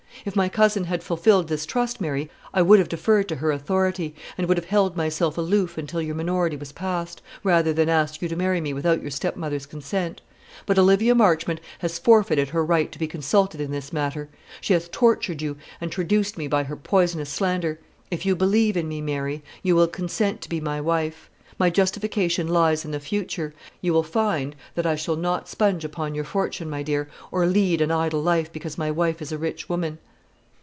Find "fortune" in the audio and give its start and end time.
26.25-26.69